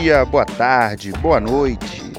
[0.00, 2.10] dia, boa tarde, boa noite.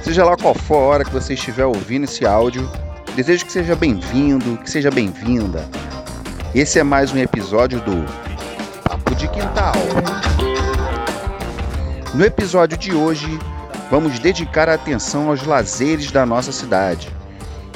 [0.00, 2.70] Seja lá qual for a hora que você estiver ouvindo esse áudio,
[3.16, 5.68] desejo que seja bem-vindo, que seja bem-vinda.
[6.54, 8.04] Esse é mais um episódio do
[8.84, 9.74] Papo de Quintal.
[12.14, 13.26] No episódio de hoje,
[13.90, 17.08] vamos dedicar a atenção aos lazeres da nossa cidade.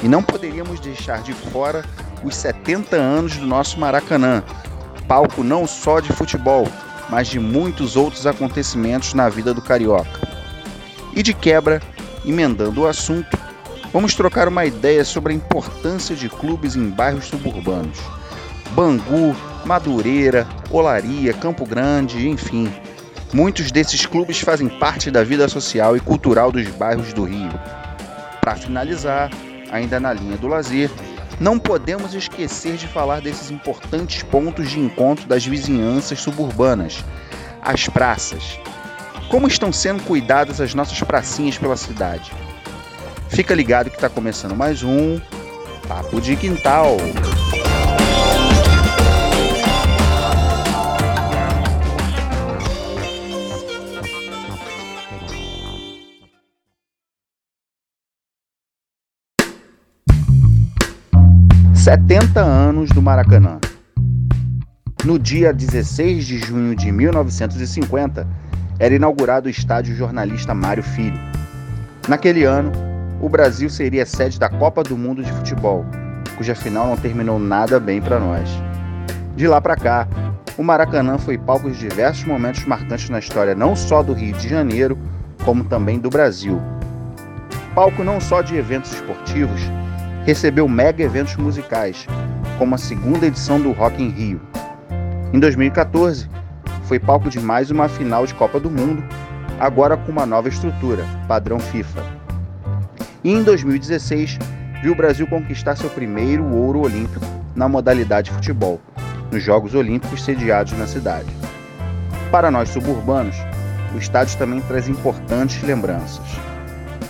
[0.01, 1.83] E não poderíamos deixar de fora
[2.23, 4.43] os 70 anos do nosso Maracanã,
[5.09, 6.69] palco não só de futebol,
[7.11, 10.27] mas de muitos outros acontecimentos na vida do carioca.
[11.13, 11.81] E de quebra,
[12.25, 13.37] emendando o assunto,
[13.91, 17.99] vamos trocar uma ideia sobre a importância de clubes em bairros suburbanos.
[18.71, 22.71] Bangu, Madureira, Olaria, Campo Grande, enfim.
[23.33, 27.51] Muitos desses clubes fazem parte da vida social e cultural dos bairros do Rio.
[28.39, 29.29] Para finalizar,
[29.69, 30.89] ainda na linha do lazer,
[31.41, 37.03] não podemos esquecer de falar desses importantes pontos de encontro das vizinhanças suburbanas,
[37.59, 38.59] as praças.
[39.27, 42.31] Como estão sendo cuidadas as nossas pracinhas pela cidade?
[43.27, 45.19] Fica ligado que está começando mais um
[45.87, 46.97] Papo de Quintal.
[61.91, 63.59] 70 anos do Maracanã.
[65.03, 68.25] No dia 16 de junho de 1950,
[68.79, 71.19] era inaugurado o estádio jornalista Mário Filho.
[72.07, 72.71] Naquele ano,
[73.19, 75.85] o Brasil seria sede da Copa do Mundo de Futebol,
[76.37, 78.49] cuja final não terminou nada bem para nós.
[79.35, 80.07] De lá para cá,
[80.57, 84.47] o Maracanã foi palco de diversos momentos marcantes na história não só do Rio de
[84.47, 84.97] Janeiro,
[85.43, 86.57] como também do Brasil.
[87.75, 89.59] Palco não só de eventos esportivos,
[90.25, 92.05] recebeu mega eventos musicais,
[92.57, 94.41] como a segunda edição do Rock in Rio.
[95.33, 96.29] Em 2014,
[96.83, 99.03] foi palco de mais uma final de Copa do Mundo,
[99.59, 102.03] agora com uma nova estrutura, padrão FIFA.
[103.23, 104.37] E em 2016,
[104.81, 108.79] viu o Brasil conquistar seu primeiro ouro olímpico na modalidade futebol,
[109.31, 111.29] nos Jogos Olímpicos sediados na cidade.
[112.31, 113.35] Para nós suburbanos,
[113.93, 116.50] o estádio também traz importantes lembranças.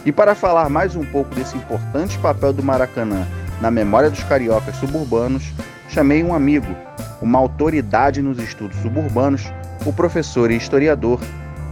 [0.03, 3.28] E para falar mais um pouco desse importante papel do Maracanã
[3.62, 5.53] na memória dos cariocas suburbanos,
[5.89, 6.75] chamei um amigo,
[7.22, 9.44] uma autoridade nos estudos suburbanos,
[9.85, 11.19] o professor e historiador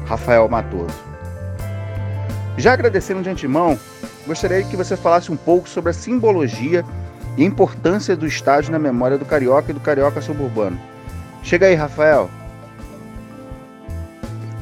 [0.05, 0.93] Rafael Matoso.
[2.55, 3.79] Já agradecendo de antemão,
[4.27, 6.85] gostaria que você falasse um pouco sobre a simbologia
[7.35, 10.79] e importância do estádio na memória do carioca e do carioca suburbano.
[11.41, 12.29] Chega aí, Rafael.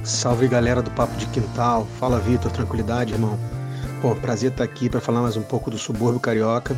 [0.03, 1.85] Salve galera do Papo de Quintal.
[1.99, 2.51] Fala, Vitor.
[2.51, 3.37] Tranquilidade, irmão.
[4.01, 6.77] Pô, prazer estar aqui para falar mais um pouco do subúrbio carioca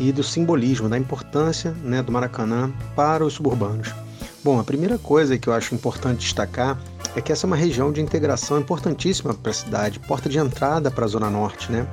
[0.00, 3.94] e do simbolismo, da importância né, do Maracanã para os suburbanos.
[4.42, 6.76] Bom, a primeira coisa que eu acho importante destacar
[7.14, 10.90] é que essa é uma região de integração importantíssima para a cidade, porta de entrada
[10.90, 11.86] para a Zona Norte, né?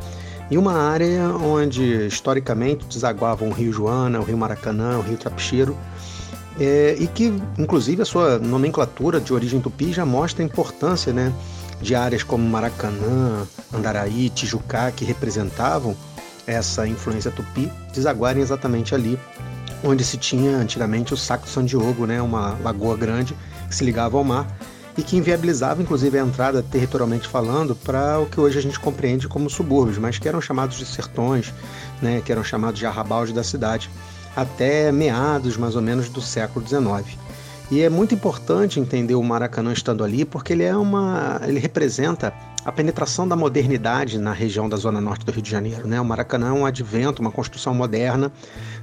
[0.50, 5.78] E uma área onde historicamente desaguavam o Rio Joana, o Rio Maracanã, o Rio Trapicheiro,
[6.59, 11.32] é, e que, inclusive, a sua nomenclatura de origem tupi já mostra a importância né,
[11.85, 15.96] de áreas como Maracanã, Andaraí, Tijucá, que representavam
[16.47, 19.19] essa influência tupi, desaguarem exatamente ali
[19.84, 23.35] onde se tinha antigamente o Saco São Diogo, né, uma lagoa grande
[23.69, 24.47] que se ligava ao mar
[24.97, 29.28] e que inviabilizava inclusive a entrada territorialmente falando para o que hoje a gente compreende
[29.28, 31.53] como subúrbios, mas que eram chamados de sertões,
[32.02, 33.90] né, que eram chamados de arrabaldes da cidade,
[34.35, 37.17] até meados mais ou menos do século XIX.
[37.72, 42.31] E é muito importante entender o Maracanã estando ali, porque ele é uma, ele representa
[42.64, 46.00] a penetração da modernidade na região da zona norte do Rio de Janeiro, né?
[46.00, 48.31] O Maracanã é um advento, uma construção moderna,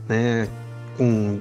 [0.08, 0.48] né,
[0.96, 1.40] com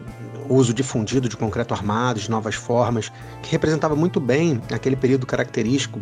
[0.49, 5.99] uso difundido de concreto armado, de novas formas, que representava muito bem aquele período característico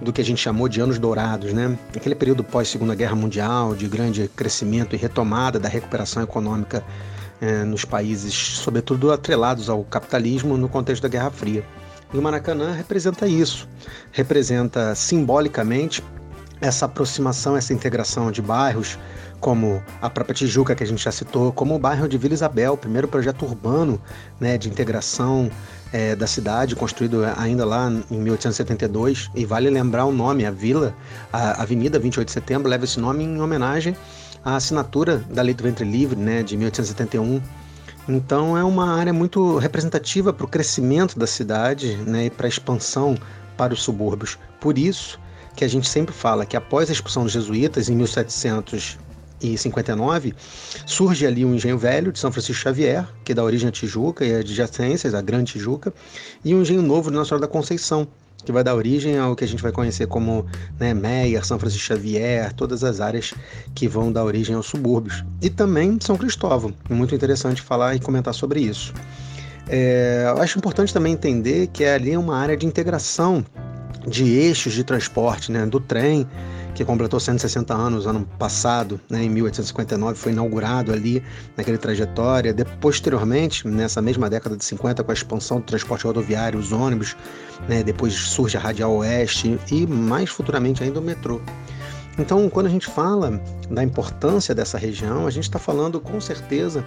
[0.00, 1.78] do que a gente chamou de anos dourados, né?
[1.96, 6.84] Aquele período pós Segunda Guerra Mundial, de grande crescimento e retomada da recuperação econômica
[7.40, 11.64] é, nos países, sobretudo atrelados ao capitalismo no contexto da Guerra Fria.
[12.12, 13.68] E o Maracanã representa isso,
[14.12, 16.02] representa simbolicamente
[16.60, 18.98] essa aproximação, essa integração de bairros,
[19.40, 22.76] como a própria Tijuca, que a gente já citou, como o bairro de Vila Isabel,
[22.76, 24.00] primeiro projeto urbano
[24.40, 25.50] né, de integração
[25.92, 29.30] é, da cidade, construído ainda lá em 1872.
[29.34, 30.94] E vale lembrar o nome, a vila,
[31.32, 33.94] a Avenida 28 de Setembro, leva esse nome em homenagem
[34.44, 37.40] a assinatura da Lei do Ventre Livre, né, de 1871.
[38.06, 42.48] Então é uma área muito representativa para o crescimento da cidade né, e para a
[42.48, 43.16] expansão
[43.56, 44.38] para os subúrbios.
[44.60, 45.18] Por isso
[45.56, 50.34] que a gente sempre fala que após a expulsão dos jesuítas em 1759,
[50.84, 54.34] surge ali um engenho velho de São Francisco Xavier, que dá origem à Tijuca e
[54.34, 55.94] adjacências, a Grande Tijuca,
[56.44, 58.06] e um engenho novo de Nossa Senhora da Conceição,
[58.44, 60.46] que vai dar origem ao que a gente vai conhecer como
[60.78, 63.34] né, Meyer, São Francisco Xavier, todas as áreas
[63.74, 65.24] que vão dar origem aos subúrbios.
[65.40, 66.74] E também São Cristóvão.
[66.88, 68.92] É muito interessante falar e comentar sobre isso.
[69.68, 73.44] É, eu acho importante também entender que ali é uma área de integração
[74.06, 76.26] de eixos de transporte, né, do trem,
[76.74, 81.22] que completou 160 anos ano passado, né, em 1859, foi inaugurado ali
[81.56, 82.52] naquele trajetória.
[82.52, 87.16] De, posteriormente, nessa mesma década de 50, com a expansão do transporte rodoviário, os ônibus,
[87.68, 91.40] né, depois surge a Radial Oeste e mais futuramente ainda o metrô.
[92.18, 96.84] Então, quando a gente fala da importância dessa região, a gente está falando com certeza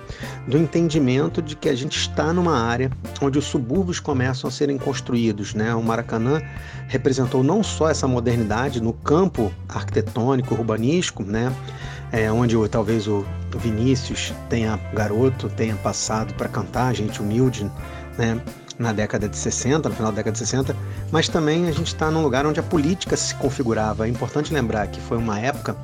[0.48, 2.90] do entendimento de que a gente está numa área
[3.22, 5.54] onde os subúrbios começam a serem construídos.
[5.54, 5.74] Né?
[5.76, 6.42] O Maracanã
[6.88, 11.54] representou não só essa modernidade no campo arquitetônico, urbanístico, né?
[12.10, 13.26] É, onde talvez o
[13.58, 17.70] Vinícius tenha garoto, tenha passado para cantar, gente humilde,
[18.18, 18.42] né?
[18.80, 20.76] Na década de 60, no final da década de 60,
[21.12, 24.06] mas também a gente está num lugar onde a política se configurava.
[24.06, 25.76] É importante lembrar que foi uma época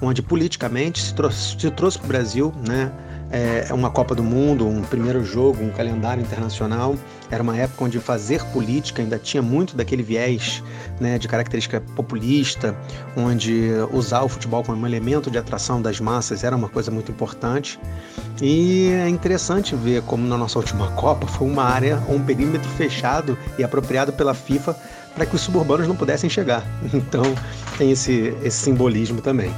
[0.00, 2.92] onde politicamente se trouxe, se trouxe para o Brasil né,
[3.34, 6.94] é, uma Copa do Mundo, um primeiro jogo, um calendário internacional.
[7.28, 10.62] Era uma época onde fazer política ainda tinha muito daquele viés
[11.00, 12.76] né, de característica populista,
[13.16, 17.10] onde usar o futebol como um elemento de atração das massas era uma coisa muito
[17.10, 17.80] importante.
[18.40, 23.36] E é interessante ver como na nossa última Copa foi uma área, um perímetro fechado
[23.58, 24.76] e apropriado pela FIFA
[25.12, 26.64] para que os suburbanos não pudessem chegar.
[26.94, 27.24] Então
[27.76, 29.52] tem esse, esse simbolismo também.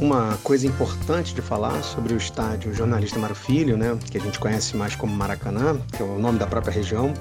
[0.00, 4.38] Uma coisa importante de falar sobre o estádio Jornalista Mário Filho, né, que a gente
[4.38, 7.12] conhece mais como Maracanã, que é o nome da própria região,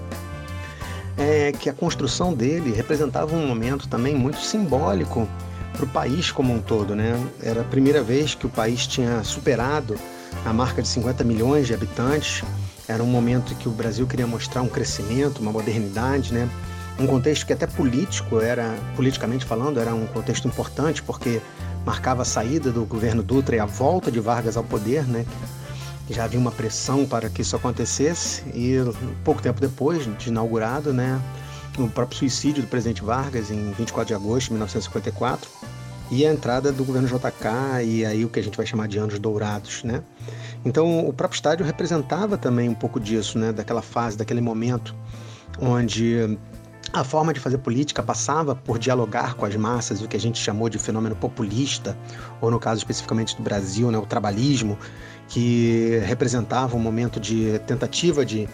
[1.17, 5.27] é que a construção dele representava um momento também muito simbólico
[5.73, 6.95] para o país como um todo.
[6.95, 7.19] Né?
[7.41, 9.95] Era a primeira vez que o país tinha superado
[10.45, 12.43] a marca de 50 milhões de habitantes.
[12.87, 16.47] Era um momento que o Brasil queria mostrar um crescimento, uma modernidade, né?
[16.99, 21.41] um contexto que até político era, politicamente falando, era um contexto importante porque
[21.87, 25.25] marcava a saída do governo Dutra e a volta de Vargas ao poder, né?
[26.09, 28.75] Já havia uma pressão para que isso acontecesse e
[29.23, 31.17] pouco tempo depois de inaugurado, né,
[31.77, 35.49] o próprio suicídio do presidente Vargas em 24 de agosto de 1954
[36.11, 38.97] e a entrada do governo JK e aí o que a gente vai chamar de
[38.97, 40.03] anos dourados, né?
[40.65, 44.93] Então o próprio estádio representava também um pouco disso, né, daquela fase, daquele momento
[45.57, 46.37] onde
[46.99, 50.39] a forma de fazer política passava por dialogar com as massas, o que a gente
[50.39, 51.97] chamou de fenômeno populista,
[52.41, 54.77] ou no caso especificamente do Brasil, né, o trabalhismo,
[55.27, 58.47] que representava um momento de tentativa de,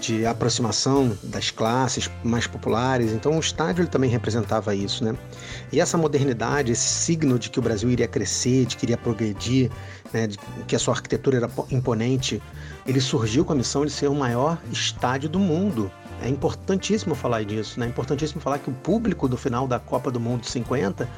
[0.00, 3.12] de aproximação das classes mais populares.
[3.12, 5.16] Então o estádio também representava isso, né?
[5.72, 9.70] E essa modernidade, esse signo de que o Brasil iria crescer, de que iria progredir,
[10.12, 12.40] né, de que a sua arquitetura era imponente,
[12.86, 15.90] ele surgiu com a missão de ser o maior estádio do mundo.
[16.22, 17.86] É importantíssimo falar disso, né?
[17.86, 21.08] É importantíssimo falar que o público do final da Copa do Mundo 50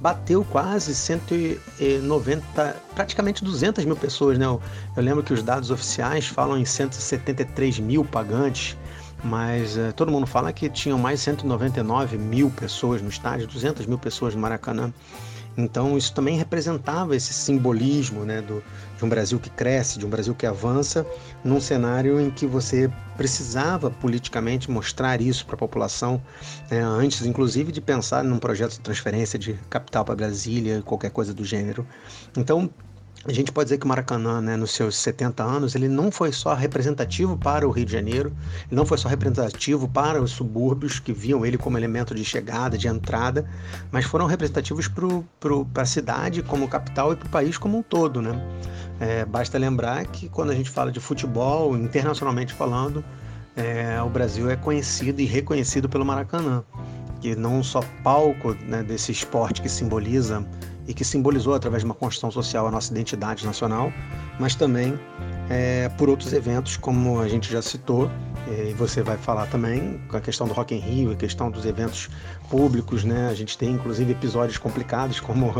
[0.00, 4.46] bateu quase 190, praticamente 200 mil pessoas, né?
[4.46, 4.60] Eu,
[4.96, 8.76] eu lembro que os dados oficiais falam em 173 mil pagantes,
[9.22, 13.98] mas uh, todo mundo fala que tinham mais 199 mil pessoas no estádio, 200 mil
[13.98, 14.92] pessoas no Maracanã.
[15.58, 18.62] Então isso também representava esse simbolismo né, do,
[18.96, 21.04] de um Brasil que cresce, de um Brasil que avança,
[21.42, 26.22] num cenário em que você precisava politicamente mostrar isso para a população,
[26.70, 31.34] né, antes inclusive de pensar num projeto de transferência de capital para Brasília, qualquer coisa
[31.34, 31.84] do gênero.
[32.36, 32.70] Então
[33.24, 36.32] a gente pode dizer que o Maracanã, né, nos seus 70 anos, ele não foi
[36.32, 38.32] só representativo para o Rio de Janeiro,
[38.66, 42.78] ele não foi só representativo para os subúrbios que viam ele como elemento de chegada,
[42.78, 43.44] de entrada,
[43.90, 48.22] mas foram representativos para a cidade como capital e para o país como um todo.
[48.22, 48.40] Né?
[49.00, 53.04] É, basta lembrar que quando a gente fala de futebol, internacionalmente falando,
[53.56, 56.62] é, o Brasil é conhecido e reconhecido pelo Maracanã,
[57.20, 60.46] que não só palco né, desse esporte que simboliza
[60.88, 63.92] e que simbolizou através de uma construção social a nossa identidade nacional,
[64.40, 64.98] mas também
[65.50, 68.10] é, por outros eventos, como a gente já citou,
[68.50, 71.66] e você vai falar também com a questão do Rock in Rio, a questão dos
[71.66, 72.08] eventos
[72.48, 73.28] públicos, né?
[73.28, 75.52] A gente tem inclusive episódios complicados como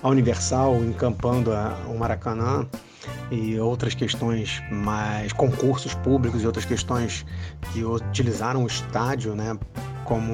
[0.00, 2.68] a Universal encampando a, o Maracanã
[3.32, 7.26] e outras questões mais concursos públicos e outras questões
[7.72, 9.58] que utilizaram o estádio, né,
[10.04, 10.32] como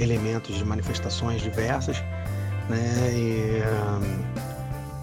[0.00, 2.02] elementos de manifestações diversas
[2.70, 3.10] né?
[3.12, 3.62] E,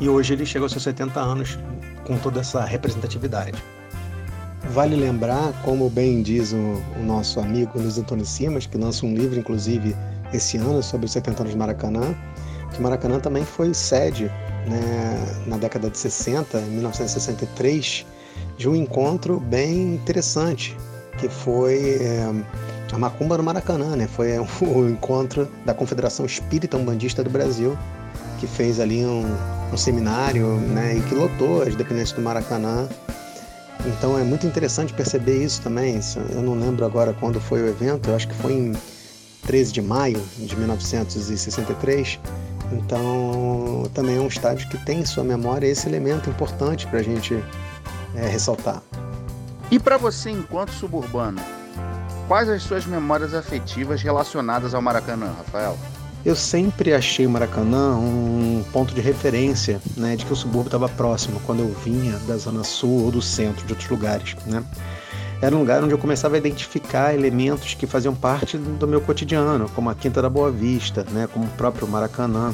[0.03, 1.59] e hoje ele chega aos seus 70 anos
[2.05, 3.53] com toda essa representatividade.
[4.71, 9.13] Vale lembrar, como bem diz o, o nosso amigo Luiz Antônio Simas, que lança um
[9.13, 9.95] livro, inclusive,
[10.33, 12.15] esse ano sobre os 70 anos de Maracanã,
[12.73, 14.25] que Maracanã também foi sede,
[14.67, 18.05] né, na década de 60, em 1963,
[18.57, 20.75] de um encontro bem interessante,
[21.17, 22.33] que foi é,
[22.97, 24.07] a macumba no Maracanã, né?
[24.07, 27.77] Foi o encontro da Confederação Espírita Umbandista do Brasil,
[28.39, 29.23] que fez ali um,
[29.71, 30.97] um seminário, né?
[30.97, 32.89] E que lotou as dependências do Maracanã.
[33.85, 35.99] Então é muito interessante perceber isso também.
[36.31, 38.73] Eu não lembro agora quando foi o evento, eu acho que foi em
[39.45, 42.19] 13 de maio de 1963.
[42.71, 47.03] Então também é um estádio que tem em sua memória esse elemento importante para a
[47.03, 47.35] gente
[48.15, 48.81] é, ressaltar.
[49.69, 51.39] E para você, enquanto suburbano,
[52.27, 55.77] quais as suas memórias afetivas relacionadas ao Maracanã, Rafael?
[56.25, 60.89] Eu sempre achei o Maracanã um ponto de referência, né, de que o subúrbio estava
[60.89, 64.63] próximo quando eu vinha da zona sul ou do centro de outros lugares, né?
[65.39, 69.69] Era um lugar onde eu começava a identificar elementos que faziam parte do meu cotidiano,
[69.69, 72.53] como a Quinta da Boa Vista, né, como o próprio Maracanã,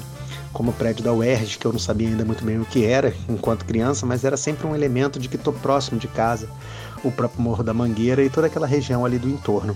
[0.51, 3.13] como o prédio da UERJ, que eu não sabia ainda muito bem o que era
[3.27, 6.48] enquanto criança, mas era sempre um elemento de que estou próximo de casa,
[7.03, 9.75] o próprio Morro da Mangueira e toda aquela região ali do entorno.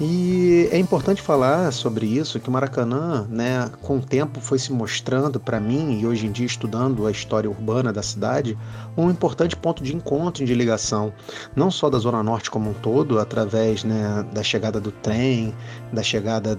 [0.00, 4.72] E é importante falar sobre isso, que o Maracanã, né, com o tempo foi se
[4.72, 8.56] mostrando para mim, e hoje em dia estudando a história urbana da cidade,
[8.96, 11.12] um importante ponto de encontro e de ligação,
[11.56, 15.52] não só da Zona Norte como um todo, através né, da chegada do trem,
[15.92, 16.56] da chegada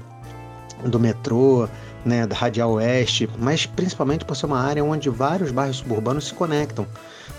[0.83, 1.65] do metrô,
[2.03, 6.33] né, da Radial Oeste, mas principalmente por ser uma área onde vários bairros suburbanos se
[6.33, 6.85] conectam.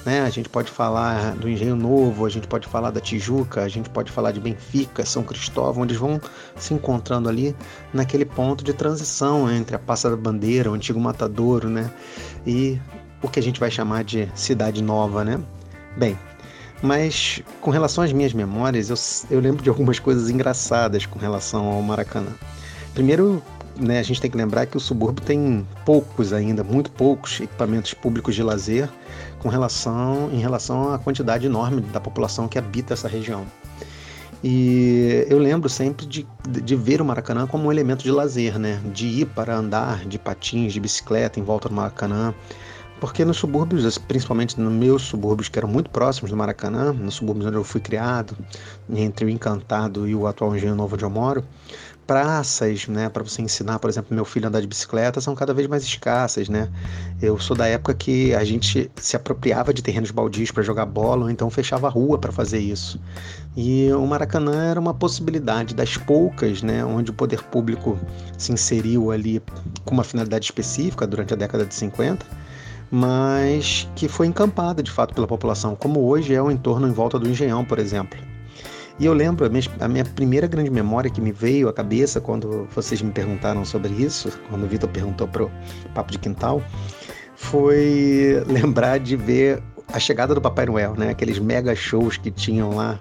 [0.05, 0.23] Né?
[0.23, 3.91] A gente pode falar do Engenho Novo, a gente pode falar da Tijuca, a gente
[3.91, 6.21] pode falar de Benfica, São Cristóvão, onde eles vão
[6.57, 7.55] se encontrando ali
[7.93, 11.91] naquele ponto de transição entre a Praça da Bandeira, o antigo Matadouro, né?
[12.47, 12.81] E
[13.23, 15.39] o que a gente vai chamar de Cidade Nova, né?
[15.97, 16.19] Bem,
[16.83, 21.67] mas com relação às minhas memórias, eu, eu lembro de algumas coisas engraçadas com relação
[21.67, 22.33] ao Maracanã.
[22.95, 23.43] Primeiro,
[23.81, 27.95] né, a gente tem que lembrar que o subúrbio tem poucos ainda, muito poucos equipamentos
[27.95, 28.89] públicos de lazer
[29.39, 33.47] com relação, em relação à quantidade enorme da população que habita essa região.
[34.43, 38.81] E eu lembro sempre de, de ver o Maracanã como um elemento de lazer, né?
[38.93, 42.35] De ir para andar de patins, de bicicleta em volta do Maracanã.
[43.01, 47.47] Porque nos subúrbios, principalmente nos meus subúrbios que eram muito próximos do Maracanã, nos subúrbios
[47.47, 48.37] onde eu fui criado,
[48.91, 51.43] entre o Encantado e o atual Engenho Novo onde eu moro,
[52.11, 55.55] praças, né, para você ensinar, por exemplo, meu filho a andar de bicicleta são cada
[55.55, 56.69] vez mais escassas, né?
[57.23, 61.27] Eu sou da época que a gente se apropriava de terrenos baldios para jogar bola,
[61.27, 63.01] ou então fechava a rua para fazer isso.
[63.57, 67.97] E o Maracanã era uma possibilidade das poucas, né, onde o poder público
[68.37, 69.41] se inseriu ali
[69.85, 72.27] com uma finalidade específica durante a década de 50
[72.93, 77.21] mas que foi encampada de fato pela população, como hoje é o entorno em volta
[77.21, 78.19] do Engenhão, por exemplo.
[79.01, 79.47] E eu lembro,
[79.81, 83.91] a minha, primeira grande memória que me veio à cabeça quando vocês me perguntaram sobre
[83.95, 85.51] isso, quando o Vitor perguntou para o
[85.95, 86.63] Papo de Quintal,
[87.35, 91.09] foi lembrar de ver a chegada do Papai Noel, né?
[91.09, 93.01] Aqueles mega shows que tinham lá.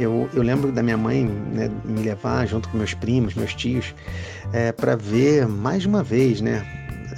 [0.00, 3.94] Eu, eu lembro da minha mãe né, me levar junto com meus primos, meus tios,
[4.50, 6.64] é, para ver mais uma vez, né?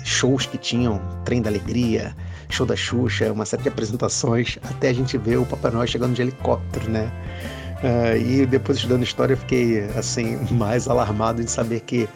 [0.04, 2.12] Shows que tinham Trem da Alegria,
[2.48, 6.12] Show da Xuxa, uma série de apresentações, até a gente ver o Papai Noel chegando
[6.12, 7.08] de helicóptero, né?
[7.82, 12.08] Uh, e depois estudando história eu fiquei assim mais alarmado em saber que,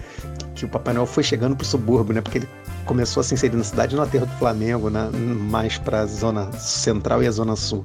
[0.55, 2.21] que o Papai Noel foi chegando para o subúrbio, né?
[2.21, 2.49] Porque ele
[2.87, 5.11] começou a se inserir na cidade no aterro do Flamengo, né?
[5.13, 7.85] mais para a zona central e a zona sul.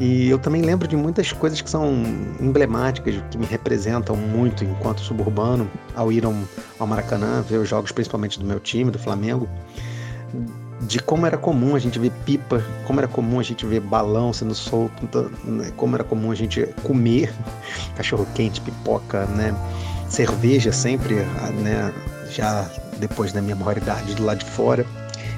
[0.00, 1.92] E eu também lembro de muitas coisas que são
[2.40, 8.38] emblemáticas, que me representam muito enquanto suburbano, ao ir ao Maracanã, ver os jogos principalmente
[8.38, 9.48] do meu time, do Flamengo
[10.88, 14.32] de como era comum a gente ver pipa, como era comum a gente ver balão
[14.32, 15.70] sendo solto, né?
[15.76, 17.30] como era comum a gente comer
[17.94, 19.54] cachorro quente, pipoca, né?
[20.08, 21.16] Cerveja sempre,
[21.62, 21.92] né?
[22.30, 22.66] Já
[22.98, 24.86] depois da minha maioridade do lado de fora.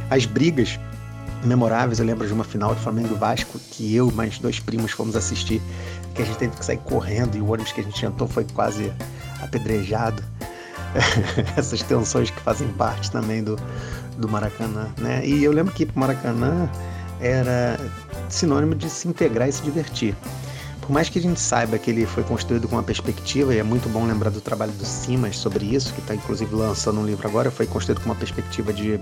[0.08, 0.78] As brigas
[1.42, 4.92] memoráveis, eu lembro de uma final de Flamengo Vasco que eu e mais dois primos
[4.92, 5.60] fomos assistir,
[6.14, 8.46] que a gente teve que sair correndo e o ônibus que a gente entrou foi
[8.54, 8.92] quase
[9.42, 10.22] apedrejado.
[11.56, 13.56] Essas tensões que fazem parte também do,
[14.20, 15.26] do Maracanã, né?
[15.26, 16.68] E eu lembro que Maracanã
[17.20, 17.78] era
[18.28, 20.14] sinônimo de se integrar e se divertir.
[20.80, 23.62] Por mais que a gente saiba que ele foi construído com uma perspectiva, e é
[23.62, 27.28] muito bom lembrar do trabalho do Simas sobre isso, que está inclusive lançando um livro
[27.28, 28.98] agora, foi construído com uma perspectiva de,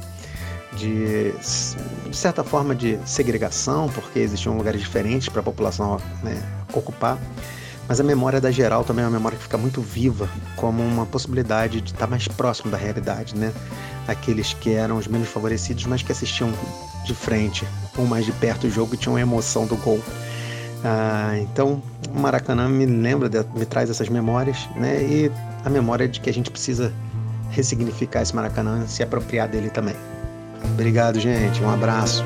[0.77, 6.43] de, de certa forma, de segregação, porque existiam lugares diferentes para a população né,
[6.75, 7.19] ocupar.
[7.89, 11.07] Mas a memória da geral também é uma memória que fica muito viva, como uma
[11.07, 13.51] possibilidade de estar mais próximo da realidade, né?
[14.09, 16.53] Aqueles que eram os menos favorecidos, mas que assistiam
[17.05, 17.65] de frente
[17.97, 20.03] ou mais de perto o jogo e tinham a emoção do gol.
[20.85, 21.83] Ah, então,
[22.15, 25.03] o Maracanã me lembra, de, me traz essas memórias, né?
[25.03, 25.31] E
[25.65, 26.93] a memória de que a gente precisa
[27.51, 29.97] ressignificar esse Maracanã, se apropriar dele também.
[30.65, 31.63] Obrigado, gente.
[31.63, 32.25] Um abraço.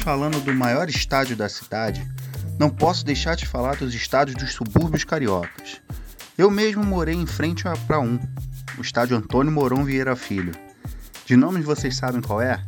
[0.00, 2.06] Falando do maior estádio da cidade,
[2.58, 5.80] não posso deixar de falar dos estádios dos subúrbios cariocas.
[6.38, 8.18] Eu mesmo morei em frente para um,
[8.78, 10.52] o estádio Antônio Mourão Vieira Filho.
[11.26, 12.62] De nomes vocês sabem qual é?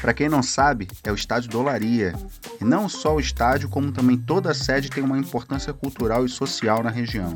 [0.00, 2.12] Para quem não sabe, é o estádio Dolaria.
[2.60, 6.28] E não só o estádio, como também toda a sede tem uma importância cultural e
[6.28, 7.34] social na região.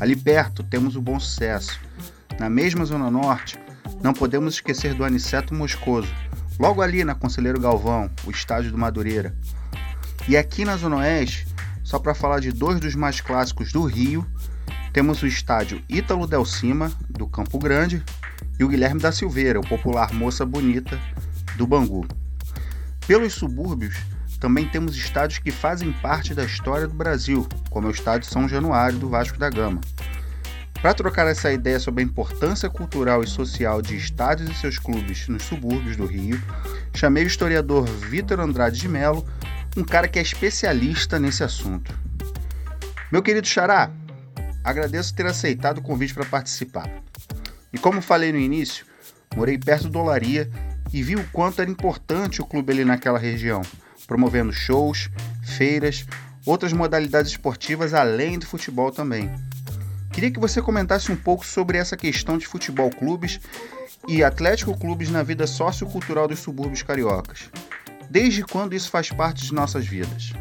[0.00, 1.78] Ali perto temos o Bom Sucesso.
[2.40, 3.58] Na mesma Zona Norte,
[4.02, 6.12] não podemos esquecer do Aniceto Moscoso,
[6.58, 9.34] logo ali na Conselheiro Galvão, o estádio do Madureira.
[10.28, 11.46] E aqui na Zona Oeste,
[11.84, 14.26] só para falar de dois dos mais clássicos do Rio,
[14.92, 18.02] temos o estádio Ítalo Del Cima, do Campo Grande,
[18.58, 20.98] e o Guilherme da Silveira, o popular Moça Bonita,
[21.56, 22.06] do Bangu.
[23.06, 23.96] Pelos subúrbios,
[24.40, 28.48] também temos estádios que fazem parte da história do Brasil, como é o Estádio São
[28.48, 29.80] Januário do Vasco da Gama.
[30.80, 35.26] Para trocar essa ideia sobre a importância cultural e social de estádios e seus clubes
[35.28, 36.40] nos subúrbios do Rio,
[36.94, 39.26] chamei o historiador Vitor Andrade de Mello,
[39.76, 41.92] um cara que é especialista nesse assunto.
[43.10, 43.90] Meu querido Xará,
[44.62, 46.90] agradeço ter aceitado o convite para participar.
[47.72, 48.86] E como falei no início,
[49.34, 50.50] morei perto do Olaria
[50.92, 53.62] e vi o quanto era importante o clube ali naquela região,
[54.06, 55.10] promovendo shows,
[55.42, 56.06] feiras,
[56.44, 59.30] outras modalidades esportivas além do futebol também.
[60.16, 63.38] Queria que você comentasse um pouco sobre essa questão de futebol clubes
[64.08, 67.50] e Atlético clubes na vida sociocultural dos subúrbios cariocas.
[68.08, 70.32] Desde quando isso faz parte de nossas vidas?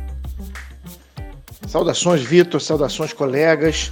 [1.67, 3.91] Saudações, Vitor, saudações, colegas.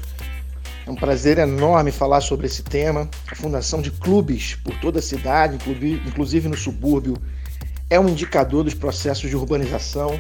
[0.88, 3.10] É um prazer enorme falar sobre esse tema.
[3.30, 5.58] A fundação de clubes por toda a cidade,
[6.08, 7.17] inclusive no subúrbio,
[7.89, 10.17] é um indicador dos processos de urbanização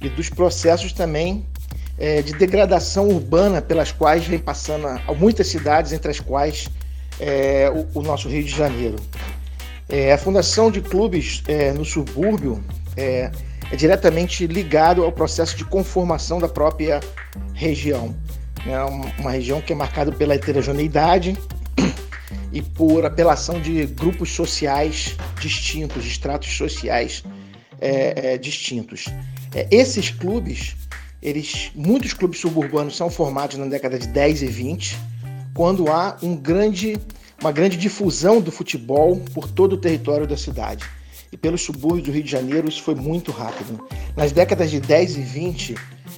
[0.00, 1.46] e dos processos também
[1.98, 4.86] é, de degradação urbana pelas quais vem passando
[5.18, 6.68] muitas cidades, entre as quais
[7.18, 8.96] é, o, o, nosso Rio de Janeiro.
[9.88, 12.62] É, a fundação de clubes é, no subúrbio
[12.96, 13.30] é,
[13.72, 17.00] é diretamente ligado ao processo de conformação da própria
[17.54, 18.14] região.
[18.66, 18.78] É
[19.20, 21.36] uma região que é marcada pela heterogeneidade
[22.52, 27.24] e por apelação de grupos sociais distintos, estratos sociais
[27.80, 29.06] é, distintos.
[29.70, 30.76] Esses clubes,
[31.22, 34.98] eles, muitos clubes suburbanos são formados na década de 10 e 20,
[35.52, 36.96] quando há um grande,
[37.40, 40.84] uma grande difusão do futebol por todo o território da cidade.
[41.30, 43.86] E pelos subúrbios do Rio de Janeiro isso foi muito rápido.
[44.16, 45.74] Nas décadas de 10 e 20,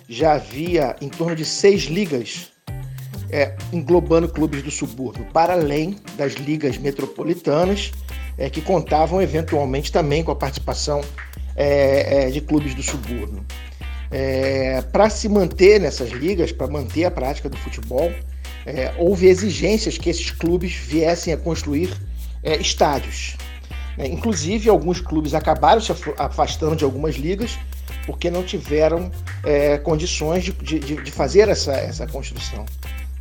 [0.09, 2.51] já havia em torno de seis ligas
[3.31, 7.93] é, englobando clubes do subúrbio, para além das ligas metropolitanas,
[8.37, 11.01] é, que contavam eventualmente também com a participação
[11.57, 13.45] é, é de clubes do subúrbio.
[14.11, 18.12] É, para se manter nessas ligas, para manter a prática do futebol,
[18.66, 21.90] é, houve exigências que esses clubes viessem a construir
[22.59, 23.37] estádios.
[23.99, 27.59] inclusive, alguns clubes acabaram se afastando de algumas ligas
[28.07, 29.11] porque não tiveram
[29.44, 32.64] é, condições de, de, de, fazer essa, essa construção.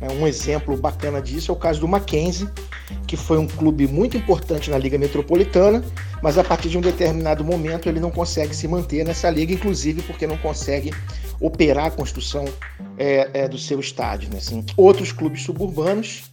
[0.00, 2.48] É, um exemplo bacana disso é o caso do Mackenzie,
[3.06, 5.84] que foi um clube muito importante na Liga Metropolitana,
[6.22, 10.02] mas a partir de um determinado momento ele não consegue se manter nessa liga, inclusive
[10.02, 10.92] porque não consegue
[11.40, 12.44] operar a construção
[12.98, 14.30] é, é, do seu estádio.
[14.30, 14.38] Né?
[14.38, 16.30] Assim, outros clubes suburbanos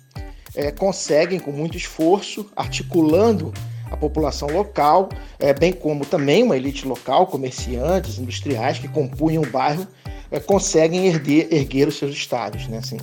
[0.54, 3.54] é, conseguem, com muito esforço, articulando
[3.90, 9.50] a população local, é, bem como também uma elite local, comerciantes, industriais que compunham o
[9.50, 9.88] bairro,
[10.30, 12.68] é, conseguem erguer, erguer, os seus estádios.
[12.68, 12.80] Né?
[12.80, 12.98] Assim,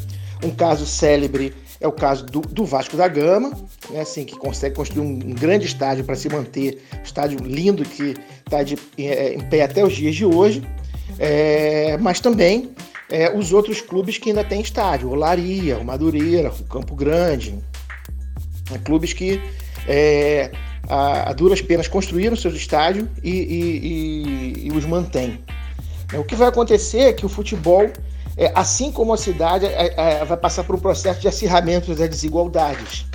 [0.45, 3.53] um caso célebre é o caso do, do Vasco da Gama,
[3.91, 4.01] né?
[4.01, 8.17] assim, que consegue construir um, um grande estádio para se manter, estádio lindo que
[8.47, 8.61] está
[8.97, 10.67] é, em pé até os dias de hoje,
[11.19, 12.71] é, mas também
[13.11, 17.53] é, os outros clubes que ainda têm estádio, o Laria, o Madureira, o Campo Grande,
[18.71, 18.81] né?
[18.83, 19.39] clubes que
[19.87, 20.51] é,
[20.89, 25.39] a, a duras penas construíram seus estádios e, e, e, e os mantêm.
[26.15, 27.91] É, o que vai acontecer é que o futebol,
[28.37, 32.09] é, assim como a cidade, é, é, vai passar por um processo de acirramento das
[32.09, 33.07] desigualdades.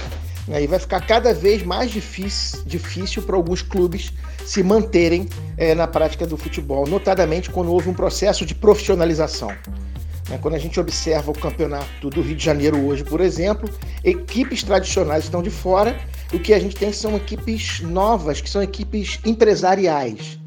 [0.48, 4.12] Né, e vai ficar cada vez mais difícil, difícil para alguns clubes
[4.46, 9.50] se manterem é, na prática do futebol, notadamente quando houve um processo de profissionalização.
[10.28, 13.70] Né, quando a gente observa o campeonato do Rio de Janeiro hoje, por exemplo,
[14.04, 15.96] equipes tradicionais estão de fora
[16.32, 20.40] o que a gente tem são equipes novas, que são equipes empresariais,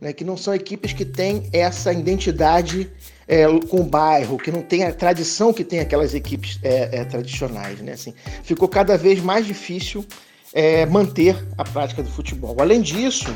[0.00, 2.90] né, que não são equipes que têm essa identidade
[3.28, 7.04] é, com o bairro, que não tem a tradição que tem aquelas equipes é, é,
[7.04, 7.80] tradicionais.
[7.80, 7.92] Né?
[7.92, 10.04] Assim, ficou cada vez mais difícil
[10.52, 12.56] é, manter a prática do futebol.
[12.58, 13.34] Além disso,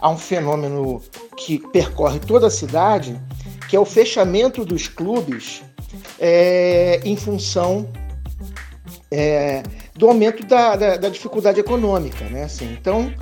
[0.00, 1.02] há um fenômeno
[1.36, 3.20] que percorre toda a cidade,
[3.68, 5.62] que é o fechamento dos clubes
[6.18, 7.88] é, em função
[9.10, 9.62] é,
[9.94, 12.44] do aumento da, da, da, dificuldade econômica, né?
[12.44, 13.12] Assim, então,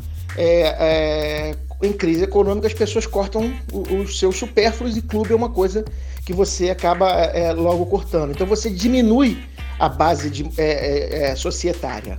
[1.83, 5.85] em crise econômica as pessoas cortam os seus supérfluos e clube é uma coisa
[6.25, 8.31] que você acaba é, logo cortando.
[8.31, 9.39] Então você diminui
[9.79, 12.19] a base de, é, é, é societária.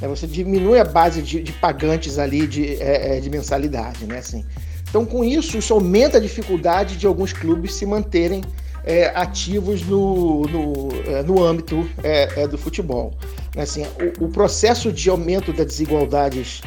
[0.00, 0.08] Né?
[0.08, 4.04] Você diminui a base de, de pagantes ali de, é, é, de mensalidade.
[4.06, 4.18] Né?
[4.18, 4.44] Assim,
[4.88, 8.42] então, com isso, isso aumenta a dificuldade de alguns clubes se manterem
[8.84, 13.12] é, ativos no, no, é, no âmbito é, do futebol.
[13.54, 13.62] Né?
[13.62, 13.84] Assim,
[14.18, 16.62] o, o, processo de aumento das desigualdades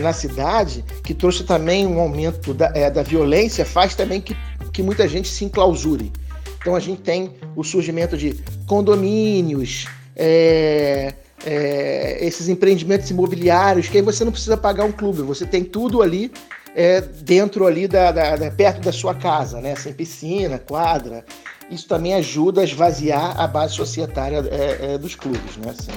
[0.00, 4.36] na cidade, que trouxe também um aumento da, da violência, faz também que,
[4.72, 6.12] que muita gente se enclausure.
[6.60, 11.14] Então, a gente tem o surgimento de condomínios, é,
[11.44, 16.02] é, esses empreendimentos imobiliários, que aí você não precisa pagar um clube, você tem tudo
[16.02, 16.30] ali
[16.74, 19.74] é, dentro ali da, da, da, perto da sua casa, né?
[19.76, 21.24] Sem piscina, quadra.
[21.70, 25.70] Isso também ajuda a esvaziar a base societária é, é, dos clubes, né?
[25.70, 25.92] Assim.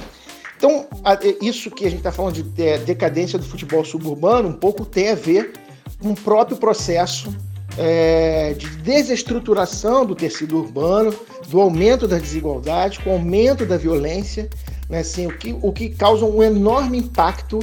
[0.64, 4.54] Então, é, isso que a gente está falando de é, decadência do futebol suburbano, um
[4.54, 5.52] pouco tem a ver
[6.00, 7.36] com o próprio processo
[7.76, 11.14] é, de desestruturação do tecido urbano,
[11.50, 14.48] do aumento das desigualdades, com o aumento da violência,
[14.88, 17.58] né, assim, o, que, o que causa um enorme impacto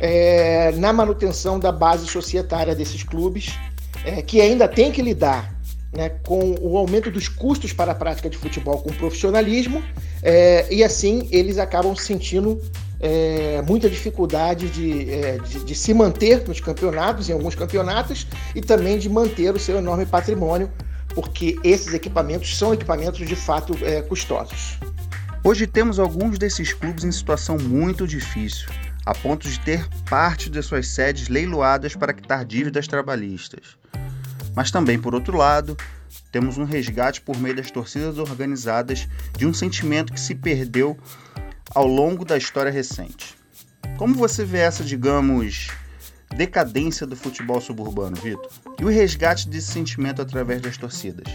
[0.00, 3.58] é, na manutenção da base societária desses clubes,
[4.06, 5.54] é, que ainda tem que lidar
[5.92, 9.82] né, com o aumento dos custos para a prática de futebol com profissionalismo,
[10.22, 12.60] é, e assim eles acabam sentindo
[13.00, 18.60] é, muita dificuldade de, é, de, de, se manter nos campeonatos, em alguns campeonatos, e
[18.60, 20.70] também de manter o seu enorme patrimônio,
[21.14, 24.78] porque esses equipamentos são equipamentos de fato é, custosos.
[25.44, 28.68] Hoje temos alguns desses clubes em situação muito difícil
[29.08, 33.78] a ponto de ter parte de suas sedes leiloadas para quitar dívidas trabalhistas.
[34.58, 35.76] Mas também, por outro lado,
[36.32, 40.98] temos um resgate por meio das torcidas organizadas de um sentimento que se perdeu
[41.72, 43.36] ao longo da história recente.
[43.96, 45.68] Como você vê essa, digamos,
[46.36, 48.50] decadência do futebol suburbano, Vitor?
[48.80, 51.32] E o resgate desse sentimento através das torcidas?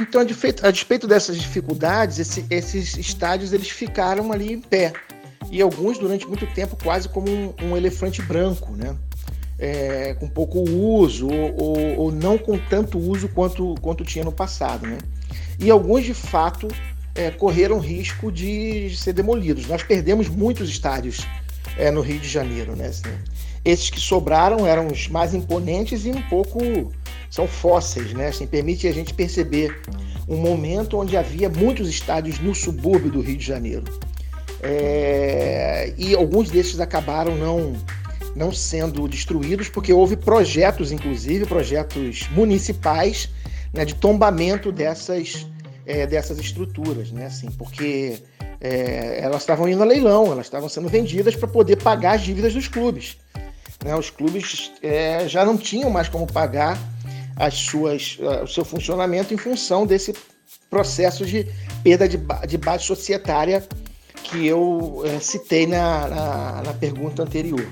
[0.00, 4.94] Então, a despeito, a despeito dessas dificuldades, esse, esses estádios eles ficaram ali em pé
[5.50, 8.96] e alguns durante muito tempo quase como um, um elefante branco, né?
[9.66, 14.86] É, com pouco uso ou, ou, não com tanto uso quanto, quanto tinha no passado,
[14.86, 14.98] né?
[15.58, 16.68] E alguns de fato
[17.14, 19.66] é, correram risco de ser demolidos.
[19.66, 21.26] Nós perdemos muitos estádios
[21.78, 22.88] é, no Rio de Janeiro, né?
[22.88, 23.08] Assim,
[23.64, 26.92] esses que sobraram eram os mais imponentes e um pouco
[27.30, 28.28] são fósseis, né?
[28.28, 29.80] Assim, permite a gente perceber
[30.28, 33.84] um momento onde havia muitos estádios no subúrbio do Rio de Janeiro.
[34.62, 37.74] É, e alguns desses acabaram não,
[38.34, 43.28] não sendo destruídos, porque houve projetos, inclusive, projetos municipais
[43.72, 45.46] né, de tombamento dessas,
[45.86, 48.18] é, dessas estruturas, né, assim, porque
[48.60, 52.54] é, elas estavam indo a leilão, elas estavam sendo vendidas para poder pagar as dívidas
[52.54, 53.16] dos clubes.
[53.84, 56.78] Né, os clubes é, já não tinham mais como pagar
[57.36, 60.14] as suas, o seu funcionamento em função desse
[60.70, 61.46] processo de
[61.82, 62.18] perda de,
[62.48, 63.66] de base societária
[64.24, 67.66] que eu é, citei na, na, na, pergunta anterior.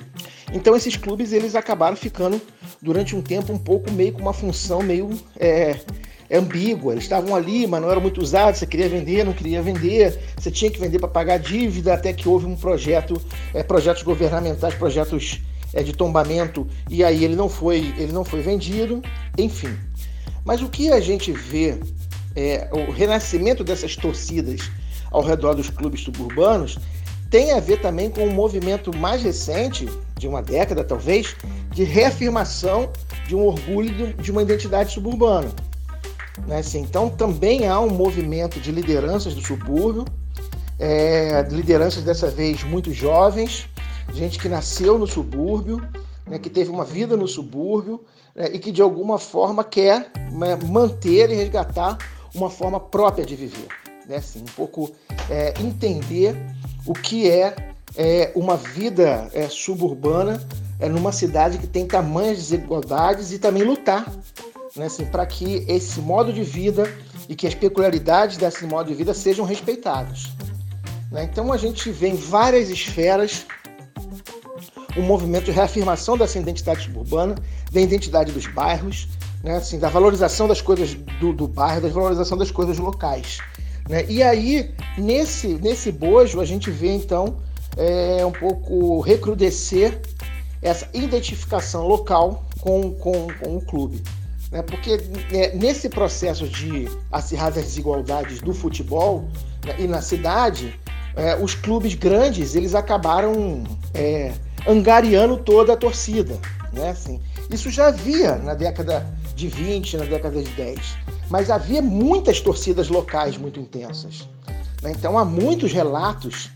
[0.53, 2.41] Então esses clubes eles acabaram ficando
[2.81, 5.79] durante um tempo um pouco meio com uma função meio é,
[6.31, 6.93] ambígua.
[6.93, 8.59] Eles estavam ali, mas não eram muito usados.
[8.59, 10.19] Você queria vender, não queria vender.
[10.37, 13.21] Você tinha que vender para pagar dívida, até que houve um projeto,
[13.55, 15.41] é, projetos governamentais, projetos
[15.73, 19.03] é, de tombamento, e aí ele não foi, ele não foi vendido.
[19.39, 19.77] Enfim.
[20.45, 21.79] Mas o que a gente vê
[22.35, 24.71] é o renascimento dessas torcidas
[25.11, 26.79] ao redor dos clubes suburbanos
[27.33, 31.35] tem a ver também com um movimento mais recente, de uma década talvez,
[31.71, 32.91] de reafirmação
[33.27, 35.51] de um orgulho de uma identidade suburbana.
[36.47, 36.59] Né?
[36.59, 40.05] Assim, então também há um movimento de lideranças do subúrbio,
[40.79, 43.67] é, lideranças dessa vez muito jovens,
[44.13, 45.81] gente que nasceu no subúrbio,
[46.27, 50.59] né, que teve uma vida no subúrbio né, e que de alguma forma quer né,
[50.67, 51.97] manter e resgatar
[52.35, 53.69] uma forma própria de viver
[54.07, 54.17] né?
[54.17, 54.91] Assim, um pouco
[55.31, 56.37] é, entender
[56.87, 57.55] o que é,
[57.97, 60.43] é uma vida é, suburbana
[60.81, 64.11] é, numa cidade que tem tamanhas desigualdades e também lutar
[64.77, 64.87] né?
[64.87, 66.93] assim, para que esse modo de vida
[67.29, 70.31] e que as peculiaridades desse modo de vida sejam respeitadas.
[71.11, 71.25] Né?
[71.25, 73.47] Então a gente vê em várias esferas
[74.97, 77.35] um movimento de reafirmação dessa identidade suburbana,
[77.71, 79.09] da identidade dos bairros,
[79.43, 79.57] né?
[79.57, 83.39] assim, da valorização das coisas do, do bairro, da valorização das coisas locais.
[83.89, 84.05] Né?
[84.09, 87.37] E aí, nesse, nesse bojo, a gente vê então
[87.77, 90.01] é, um pouco recrudescer
[90.61, 94.03] essa identificação local com, com, com o clube.
[94.51, 94.63] Né?
[94.63, 95.01] Porque
[95.33, 99.29] é, nesse processo de acirrar as desigualdades do futebol
[99.65, 100.79] né, e na cidade,
[101.17, 103.65] é, os clubes grandes eles acabaram
[103.95, 104.33] é,
[104.67, 106.39] angariando toda a torcida.
[106.73, 106.91] Né?
[106.91, 110.79] Assim, Isso já havia na década de 20, na década de 10.
[111.33, 114.29] Mas havia muitas torcidas locais muito intensas.
[114.83, 114.93] Né?
[114.93, 116.51] Então há muitos relatos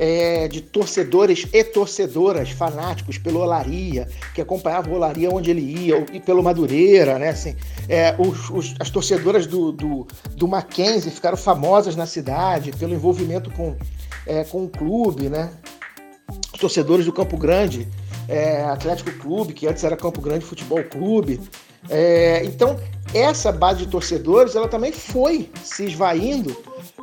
[0.00, 6.04] é, de torcedores e torcedoras fanáticos pelo Olaria, que acompanhavam o Olaria onde ele ia,
[6.12, 7.28] e pelo Madureira, né?
[7.28, 7.54] Assim,
[7.88, 13.48] é, os, os, as torcedoras do, do, do Mackenzie ficaram famosas na cidade pelo envolvimento
[13.52, 13.76] com,
[14.26, 15.52] é, com o clube, né?
[16.52, 17.86] Os torcedores do Campo Grande,
[18.28, 21.40] é, Atlético Clube, que antes era Campo Grande Futebol Clube.
[21.88, 22.76] É, então,
[23.16, 26.56] essa base de torcedores, ela também foi se esvaindo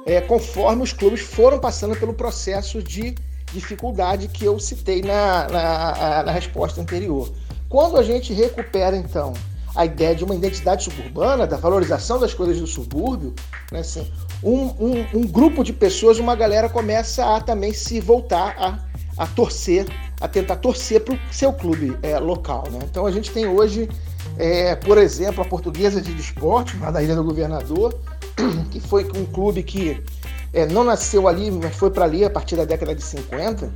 [0.06, 3.16] é, conforme os clubes foram passando pelo processo de
[3.54, 7.32] dificuldade que eu citei na, na, na resposta anterior.
[7.70, 9.34] Quando a gente recupera, então,
[9.76, 13.34] a ideia de uma identidade suburbana, da valorização das coisas do subúrbio,
[13.72, 14.08] né, assim,
[14.44, 19.28] um, um, um, grupo de pessoas, uma galera começa a também se voltar a, a
[19.28, 19.88] torcer,
[20.22, 22.66] a tentar torcer para o seu clube é, local.
[22.72, 22.80] Né?
[22.84, 23.90] Então a gente tem hoje,
[24.38, 27.98] é, por exemplo, a Portuguesa de Desporto, lá da Ilha do Governador,
[28.72, 30.04] que foi um clube que
[30.54, 33.72] é, não nasceu ali, mas foi para ali a partir da década de 50.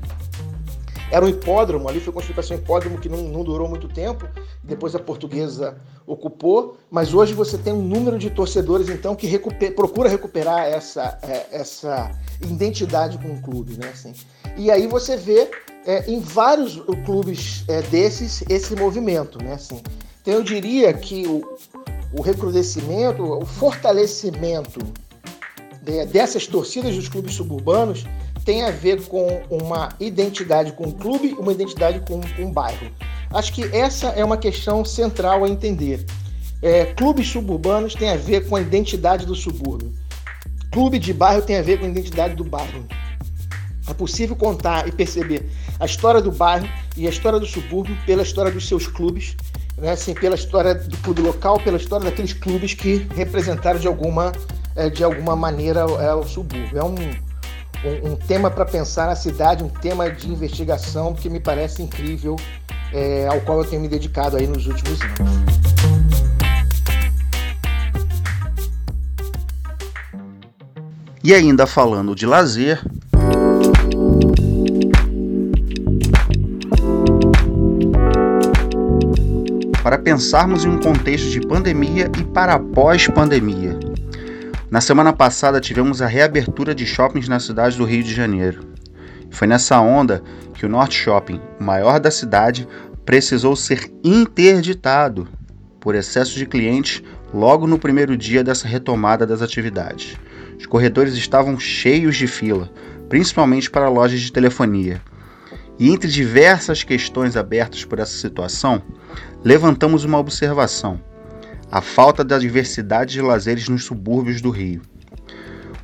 [1.10, 3.88] Era um hipódromo, ali foi construído para ser um hipódromo que não, não durou muito
[3.88, 4.27] tempo,
[4.62, 9.39] depois a portuguesa ocupou, mas hoje você tem um número de torcedores então que
[9.71, 13.77] procura recuperar essa, é, essa identidade com o clube.
[13.77, 14.13] Né, assim.
[14.57, 15.49] E aí você vê
[15.86, 19.41] é, em vários clubes é, desses esse movimento.
[19.41, 19.81] Né, assim.
[20.27, 21.41] Então eu diria que o,
[22.11, 24.81] o recrudescimento, o fortalecimento
[26.11, 28.05] dessas torcidas dos clubes suburbanos
[28.43, 32.91] tem a ver com uma identidade com o clube, uma identidade com, com o bairro.
[33.29, 36.05] Acho que essa é uma questão central a entender.
[36.61, 39.93] É, clubes suburbanos tem a ver com a identidade do subúrbio.
[40.73, 42.85] Clube de bairro tem a ver com a identidade do bairro.
[43.89, 48.23] É possível contar e perceber a história do bairro e a história do subúrbio pela
[48.23, 49.33] história dos seus clubes
[49.77, 54.31] né, assim, pela história do clube local, pela história daqueles clubes que representaram de alguma,
[54.75, 56.77] é, de alguma maneira é, o subúrbio.
[56.77, 61.39] É um, um, um tema para pensar na cidade, um tema de investigação que me
[61.39, 62.35] parece incrível,
[62.91, 65.47] é, ao qual eu tenho me dedicado aí nos últimos anos.
[71.23, 72.81] E ainda falando de lazer,
[79.88, 83.80] para pensarmos em um contexto de pandemia e para pós-pandemia.
[84.69, 88.67] Na semana passada tivemos a reabertura de shoppings na cidade do Rio de Janeiro.
[89.32, 90.21] Foi nessa onda
[90.54, 92.67] que o Norte Shopping, o maior da cidade,
[93.06, 95.26] precisou ser interditado
[95.80, 97.02] por excesso de clientes
[97.34, 100.17] logo no primeiro dia dessa retomada das atividades.
[100.60, 102.69] Os corredores estavam cheios de fila,
[103.08, 105.02] principalmente para lojas de telefonia.
[105.79, 108.81] E entre diversas questões abertas por essa situação,
[109.43, 110.99] levantamos uma observação:
[111.71, 114.81] a falta da diversidade de lazeres nos subúrbios do Rio.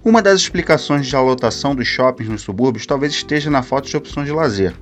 [0.04, 4.28] Uma das explicações de lotação dos shoppings nos subúrbios talvez esteja na falta de opções
[4.28, 4.74] de lazer.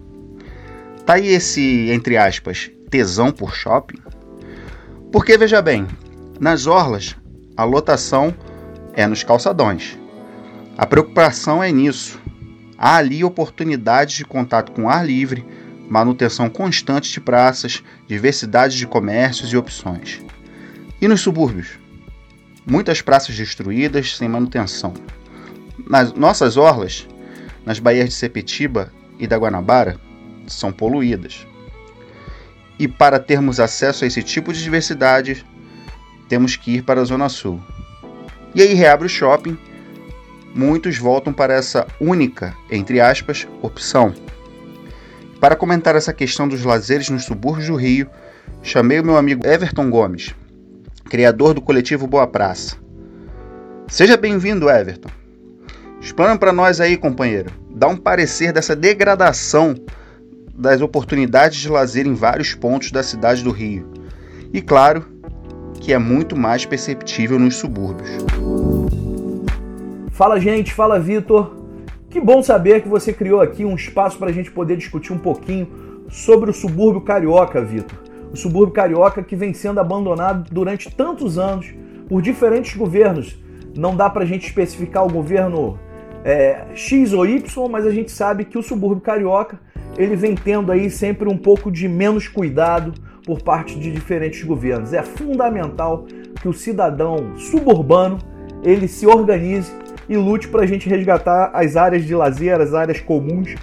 [1.05, 3.99] Tá aí esse, entre aspas, tesão por shopping?
[5.11, 5.85] Porque veja bem,
[6.39, 7.15] nas orlas
[7.55, 8.33] a lotação
[8.93, 9.99] é nos calçadões.
[10.77, 12.19] A preocupação é nisso.
[12.83, 15.45] Há ali oportunidades de contato com ar livre,
[15.87, 20.19] manutenção constante de praças, diversidade de comércios e opções.
[20.99, 21.77] E nos subúrbios?
[22.65, 24.95] Muitas praças destruídas, sem manutenção.
[25.87, 27.07] Nas nossas orlas,
[27.63, 29.99] nas baías de Sepetiba e da Guanabara,
[30.47, 31.45] são poluídas.
[32.79, 35.45] E para termos acesso a esse tipo de diversidade,
[36.27, 37.61] temos que ir para a Zona Sul.
[38.55, 39.55] E aí reabre o shopping,
[40.53, 44.13] muitos voltam para essa única, entre aspas, opção
[45.41, 48.07] para comentar essa questão dos lazeres nos subúrbios do Rio,
[48.61, 50.35] chamei o meu amigo Everton Gomes,
[51.09, 52.77] criador do coletivo Boa Praça.
[53.87, 55.09] Seja bem-vindo, Everton.
[55.99, 57.51] Explana para nós aí, companheiro.
[57.71, 59.73] Dá um parecer dessa degradação
[60.53, 63.91] das oportunidades de lazer em vários pontos da cidade do Rio.
[64.53, 65.03] E claro,
[65.79, 68.11] que é muito mais perceptível nos subúrbios.
[70.21, 70.71] Fala, gente.
[70.71, 71.51] Fala, Vitor.
[72.07, 75.17] Que bom saber que você criou aqui um espaço para a gente poder discutir um
[75.17, 75.67] pouquinho
[76.09, 77.97] sobre o subúrbio carioca, Vitor.
[78.31, 81.73] O subúrbio carioca que vem sendo abandonado durante tantos anos
[82.07, 83.35] por diferentes governos.
[83.75, 85.79] Não dá para a gente especificar o governo
[86.23, 89.59] é, X ou Y, mas a gente sabe que o subúrbio carioca
[89.97, 92.93] ele vem tendo aí sempre um pouco de menos cuidado
[93.25, 94.93] por parte de diferentes governos.
[94.93, 96.05] É fundamental
[96.39, 98.19] que o cidadão suburbano
[98.63, 102.99] ele se organize e lute para a gente resgatar as áreas de lazer, as áreas
[102.99, 103.55] comuns,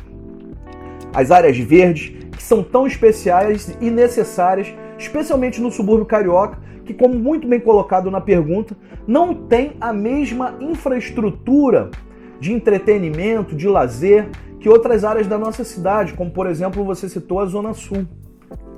[1.14, 7.14] as áreas verdes, que são tão especiais e necessárias especialmente no subúrbio carioca, que, como
[7.14, 8.74] muito bem colocado na pergunta,
[9.06, 11.90] não tem a mesma infraestrutura
[12.40, 17.40] de entretenimento, de lazer, que outras áreas da nossa cidade, como por exemplo você citou
[17.40, 18.06] a Zona Sul.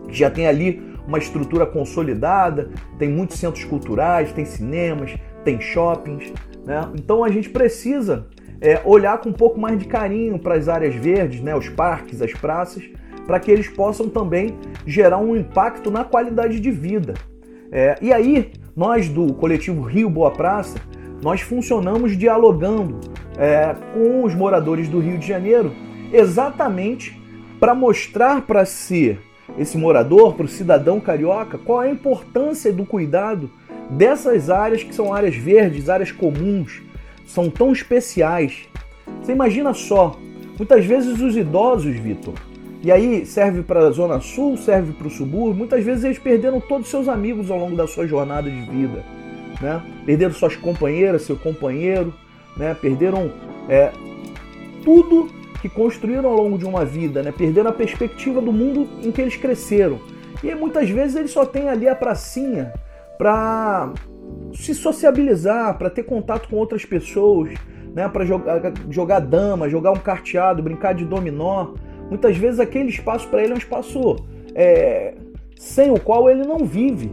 [0.08, 6.32] Já tem ali uma estrutura consolidada, tem muitos centros culturais, tem cinemas, tem shoppings.
[6.64, 6.88] Né?
[6.94, 8.26] Então a gente precisa
[8.60, 11.54] é, olhar com um pouco mais de carinho para as áreas verdes, né?
[11.54, 12.84] os parques, as praças,
[13.26, 17.14] para que eles possam também gerar um impacto na qualidade de vida.
[17.72, 20.78] É, e aí, nós do coletivo Rio Boa Praça,
[21.22, 22.98] nós funcionamos dialogando
[23.38, 25.72] é, com os moradores do Rio de Janeiro
[26.12, 27.20] exatamente
[27.60, 29.18] para mostrar para si,
[29.58, 33.50] esse morador, para o cidadão carioca, qual é a importância do cuidado
[33.90, 36.82] dessas áreas que são áreas verdes, áreas comuns,
[37.26, 38.68] são tão especiais.
[39.20, 40.18] Você imagina só,
[40.56, 42.34] muitas vezes os idosos, Vitor,
[42.82, 46.60] e aí serve para a Zona Sul, serve para o subúrbio, muitas vezes eles perderam
[46.60, 49.04] todos os seus amigos ao longo da sua jornada de vida.
[49.60, 49.82] Né?
[50.06, 52.14] Perderam suas companheiras, seu companheiro,
[52.56, 52.74] né?
[52.80, 53.30] perderam
[53.68, 53.92] é,
[54.82, 55.28] tudo
[55.60, 57.32] que construíram ao longo de uma vida, né?
[57.36, 60.00] perderam a perspectiva do mundo em que eles cresceram.
[60.42, 62.72] E muitas vezes eles só têm ali a pracinha
[63.20, 63.92] para
[64.54, 67.52] se sociabilizar, para ter contato com outras pessoas,
[67.94, 68.08] né?
[68.08, 71.74] para jogar, jogar dama, jogar um carteado, brincar de dominó.
[72.08, 74.16] Muitas vezes aquele espaço para ele é um espaço
[74.54, 75.12] é,
[75.54, 77.12] sem o qual ele não vive.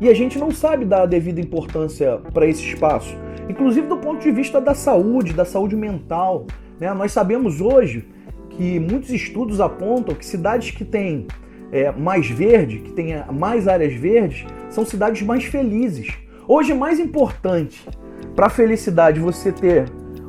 [0.00, 3.18] E a gente não sabe dar a devida importância para esse espaço,
[3.48, 6.46] inclusive do ponto de vista da saúde, da saúde mental.
[6.78, 6.94] Né?
[6.94, 8.06] Nós sabemos hoje
[8.50, 11.26] que muitos estudos apontam que cidades que têm
[11.72, 16.08] é, mais verde, que têm mais áreas verdes, são cidades mais felizes.
[16.48, 17.88] Hoje é mais importante
[18.34, 19.84] para a felicidade você ter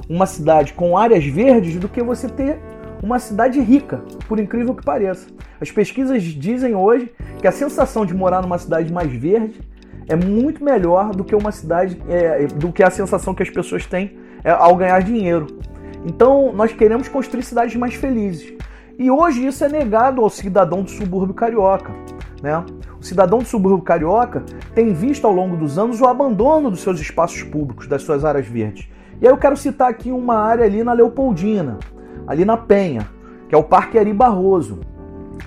[0.08, 2.60] uma cidade com áreas verdes do que você ter
[3.02, 5.28] uma cidade rica, por incrível que pareça.
[5.60, 9.60] As pesquisas dizem hoje que a sensação de morar numa cidade mais verde
[10.08, 13.86] é muito melhor do que uma cidade, é, do que a sensação que as pessoas
[13.88, 15.48] têm é, ao ganhar dinheiro.
[16.06, 18.54] Então, nós queremos construir cidades mais felizes.
[18.98, 21.92] E hoje isso é negado ao cidadão do subúrbio carioca.
[22.42, 22.64] Né?
[23.00, 24.44] O cidadão do subúrbio carioca
[24.74, 28.48] tem visto ao longo dos anos o abandono dos seus espaços públicos, das suas áreas
[28.48, 28.88] verdes.
[29.22, 31.80] E aí eu quero citar aqui uma área ali na Leopoldina,
[32.28, 33.08] ali na Penha,
[33.48, 34.82] que é o Parque Ari Barroso.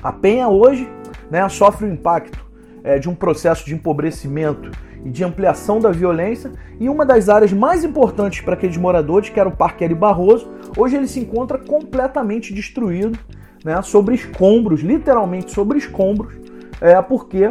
[0.02, 0.88] A Penha hoje
[1.30, 2.46] né, sofre o impacto
[2.82, 4.70] é, de um processo de empobrecimento
[5.04, 9.38] e de ampliação da violência, e uma das áreas mais importantes para aqueles moradores, que
[9.38, 13.18] era o Parque Ari Barroso, hoje ele se encontra completamente destruído,
[13.64, 16.34] né, sobre escombros, literalmente sobre escombros,
[16.80, 17.50] é, porque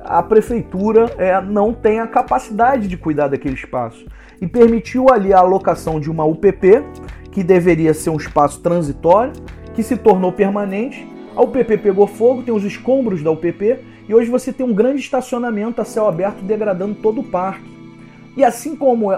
[0.00, 4.04] a prefeitura é, não tem a capacidade de cuidar daquele espaço
[4.40, 6.82] e permitiu ali a alocação de uma UPP,
[7.30, 9.32] que deveria ser um espaço transitório,
[9.72, 11.06] que se tornou permanente.
[11.34, 15.00] A UPP pegou fogo, tem os escombros da UPP e hoje você tem um grande
[15.00, 17.70] estacionamento a céu aberto degradando todo o parque.
[18.36, 19.16] E assim como a,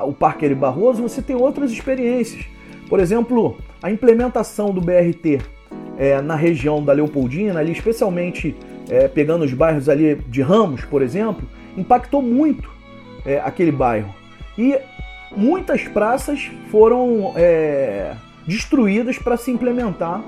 [0.00, 2.44] a, o Parque Eri Barroso, você tem outras experiências.
[2.88, 5.40] Por exemplo, a implementação do BRT
[5.96, 8.56] é, na região da Leopoldina, ali especialmente
[8.88, 12.70] é, pegando os bairros ali de Ramos, por exemplo, impactou muito
[13.24, 14.14] é, aquele bairro.
[14.56, 14.78] E
[15.36, 18.14] muitas praças foram é,
[18.46, 20.22] destruídas para se implementar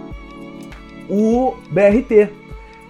[1.09, 2.29] o BRT.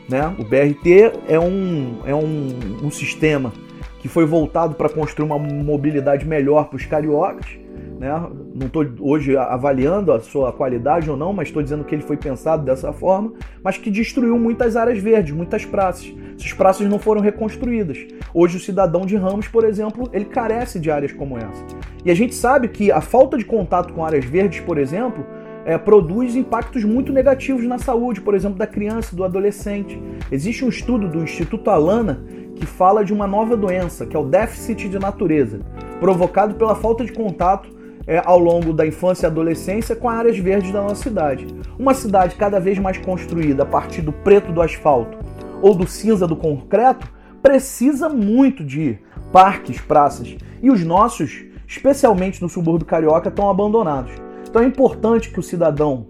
[0.08, 0.34] Né?
[0.38, 2.48] O BRT é um, é um,
[2.84, 3.52] um sistema
[4.00, 7.58] que foi voltado para construir uma mobilidade melhor para os cariocas
[7.98, 8.28] né?
[8.54, 12.16] Não estou hoje avaliando a sua qualidade ou não, mas estou dizendo que ele foi
[12.16, 13.32] pensado dessa forma,
[13.62, 16.12] mas que destruiu muitas áreas verdes, muitas praças.
[16.38, 17.98] Essas praças não foram reconstruídas.
[18.34, 21.64] Hoje o cidadão de Ramos, por exemplo, ele carece de áreas como essa.
[22.04, 25.24] E a gente sabe que a falta de contato com áreas verdes, por exemplo,
[25.64, 30.00] é, produz impactos muito negativos na saúde, por exemplo, da criança do adolescente.
[30.30, 32.22] Existe um estudo do Instituto Alana
[32.54, 35.60] que fala de uma nova doença, que é o déficit de natureza,
[35.98, 37.75] provocado pela falta de contato
[38.06, 41.46] é, ao longo da infância e adolescência com áreas verdes da nossa cidade.
[41.78, 45.18] Uma cidade cada vez mais construída a partir do preto do asfalto
[45.60, 47.08] ou do cinza do concreto
[47.42, 48.98] precisa muito de
[49.32, 50.36] parques, praças.
[50.62, 54.12] E os nossos, especialmente no subúrbio carioca, estão abandonados.
[54.48, 56.06] Então é importante que o cidadão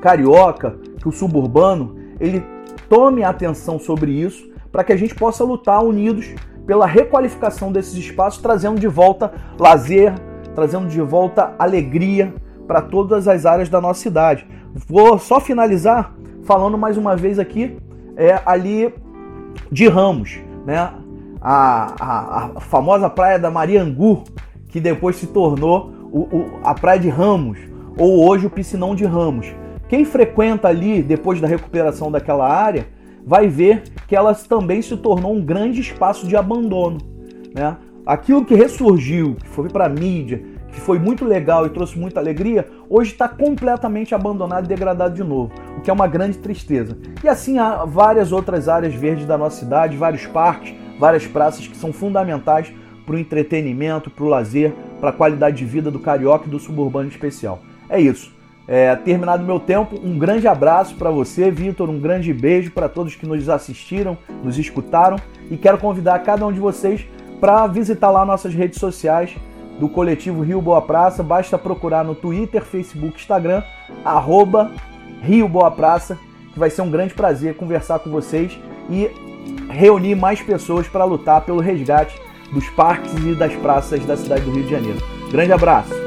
[0.00, 2.44] carioca, que o suburbano, ele
[2.88, 6.34] tome atenção sobre isso para que a gente possa lutar unidos
[6.66, 10.12] pela requalificação desses espaços, trazendo de volta lazer,
[10.56, 12.34] trazendo de volta alegria
[12.66, 14.44] para todas as áreas da nossa cidade.
[14.88, 17.76] Vou só finalizar falando mais uma vez aqui
[18.16, 18.92] é ali
[19.70, 20.90] de Ramos, né?
[21.40, 24.24] A, a, a famosa praia da Mariangu,
[24.68, 27.58] que depois se tornou o, o, a praia de Ramos,
[27.98, 29.54] ou hoje o piscinão de Ramos.
[29.88, 32.86] Quem frequenta ali depois da recuperação daquela área
[33.24, 36.98] vai ver que ela também se tornou um grande espaço de abandono.
[37.54, 37.76] Né?
[38.06, 40.40] Aquilo que ressurgiu, que foi para a mídia,
[40.72, 45.24] que foi muito legal e trouxe muita alegria, hoje está completamente abandonado e degradado de
[45.24, 46.96] novo, o que é uma grande tristeza.
[47.24, 51.76] E assim há várias outras áreas verdes da nossa cidade, vários parques, várias praças que
[51.76, 52.72] são fundamentais
[53.04, 56.60] para o entretenimento, para o lazer, para a qualidade de vida do carioca e do
[56.60, 57.58] suburbano especial.
[57.88, 58.32] É isso.
[58.68, 63.16] É, terminado meu tempo, um grande abraço para você, Vitor, um grande beijo para todos
[63.16, 65.16] que nos assistiram, nos escutaram
[65.50, 67.04] e quero convidar cada um de vocês
[67.40, 69.34] para visitar lá nossas redes sociais
[69.78, 71.22] do coletivo Rio Boa Praça.
[71.22, 73.62] Basta procurar no Twitter, Facebook, Instagram,
[74.04, 74.72] arroba
[75.22, 76.18] Rio Boa Praça,
[76.52, 78.58] que vai ser um grande prazer conversar com vocês
[78.90, 79.10] e
[79.70, 82.18] reunir mais pessoas para lutar pelo resgate
[82.52, 84.98] dos parques e das praças da cidade do Rio de Janeiro.
[85.30, 86.05] Grande abraço!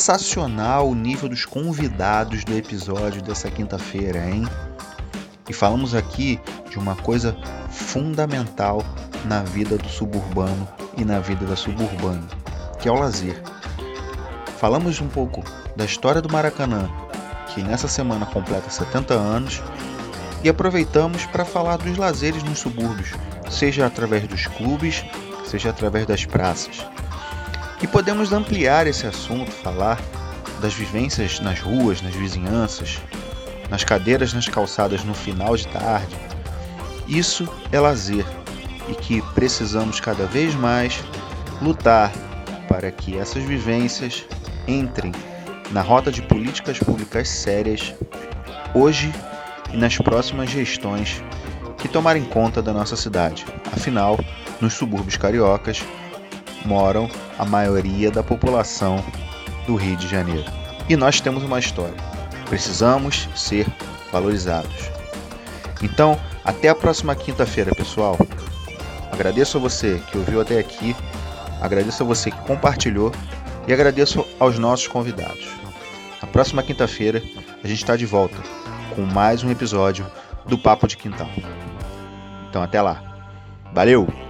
[0.00, 4.48] Sensacional o nível dos convidados do episódio dessa quinta-feira, hein?
[5.46, 6.40] E falamos aqui
[6.70, 7.36] de uma coisa
[7.68, 8.82] fundamental
[9.26, 12.26] na vida do suburbano e na vida da suburbana,
[12.80, 13.42] que é o lazer.
[14.58, 15.44] Falamos um pouco
[15.76, 16.88] da história do Maracanã,
[17.52, 19.62] que nessa semana completa 70 anos,
[20.42, 23.12] e aproveitamos para falar dos lazeres nos subúrbios,
[23.50, 25.04] seja através dos clubes,
[25.44, 26.86] seja através das praças.
[27.82, 29.98] E podemos ampliar esse assunto, falar
[30.60, 33.00] das vivências nas ruas, nas vizinhanças,
[33.70, 36.14] nas cadeiras nas calçadas no final de tarde.
[37.08, 38.26] Isso é lazer
[38.88, 41.02] e que precisamos cada vez mais
[41.62, 42.12] lutar
[42.68, 44.24] para que essas vivências
[44.66, 45.12] entrem
[45.70, 47.94] na rota de políticas públicas sérias
[48.74, 49.12] hoje
[49.72, 51.22] e nas próximas gestões
[51.78, 53.46] que tomarem conta da nossa cidade.
[53.72, 54.18] Afinal,
[54.60, 55.82] nos subúrbios cariocas,
[56.64, 57.08] moram
[57.38, 59.02] a maioria da população
[59.66, 60.50] do Rio de Janeiro.
[60.88, 61.94] E nós temos uma história.
[62.48, 63.66] Precisamos ser
[64.12, 64.90] valorizados.
[65.82, 68.18] Então, até a próxima quinta-feira, pessoal.
[69.12, 70.96] Agradeço a você que ouviu até aqui,
[71.60, 73.12] agradeço a você que compartilhou
[73.66, 75.48] e agradeço aos nossos convidados.
[76.20, 77.22] Na próxima quinta-feira,
[77.62, 78.36] a gente está de volta
[78.94, 80.06] com mais um episódio
[80.46, 81.28] do Papo de Quintal.
[82.48, 83.02] Então, até lá.
[83.72, 84.29] Valeu!